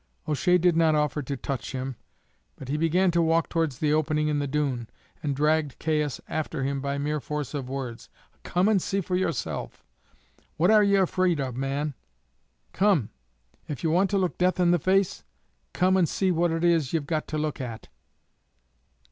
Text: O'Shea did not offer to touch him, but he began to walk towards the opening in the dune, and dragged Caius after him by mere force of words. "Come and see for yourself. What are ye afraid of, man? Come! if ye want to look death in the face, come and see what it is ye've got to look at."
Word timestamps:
O'Shea 0.27 0.57
did 0.57 0.75
not 0.75 0.95
offer 0.95 1.21
to 1.21 1.37
touch 1.37 1.73
him, 1.73 1.95
but 2.55 2.69
he 2.69 2.75
began 2.75 3.11
to 3.11 3.21
walk 3.21 3.49
towards 3.49 3.77
the 3.77 3.93
opening 3.93 4.29
in 4.29 4.39
the 4.39 4.47
dune, 4.47 4.89
and 5.21 5.35
dragged 5.35 5.77
Caius 5.79 6.19
after 6.27 6.63
him 6.63 6.81
by 6.81 6.97
mere 6.97 7.19
force 7.19 7.53
of 7.53 7.69
words. 7.69 8.09
"Come 8.41 8.67
and 8.67 8.81
see 8.81 8.99
for 8.99 9.15
yourself. 9.15 9.83
What 10.57 10.71
are 10.71 10.81
ye 10.81 10.95
afraid 10.95 11.39
of, 11.39 11.55
man? 11.55 11.93
Come! 12.73 13.11
if 13.67 13.83
ye 13.83 13.91
want 13.91 14.09
to 14.09 14.17
look 14.17 14.39
death 14.39 14.59
in 14.59 14.71
the 14.71 14.79
face, 14.79 15.23
come 15.71 15.95
and 15.95 16.09
see 16.09 16.31
what 16.31 16.49
it 16.49 16.63
is 16.63 16.93
ye've 16.93 17.05
got 17.05 17.27
to 17.27 17.37
look 17.37 17.61
at." 17.61 17.87